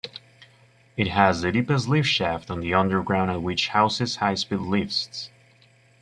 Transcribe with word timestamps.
It 0.97 1.09
has 1.09 1.41
the 1.41 1.51
deepest 1.51 1.87
lift 1.87 2.09
shaft 2.09 2.49
on 2.49 2.59
the 2.61 2.73
Underground 2.73 3.29
at 3.29 3.43
which 3.43 3.67
houses 3.67 4.15
high-speed 4.15 4.57
lifts. 4.61 5.29